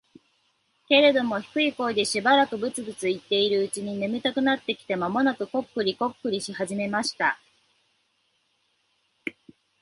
[0.89, 7.39] けれども、低い声でしばらくブツブツ言っているうちに、眠たくなってきて、間もなくコックリコックリし始めました。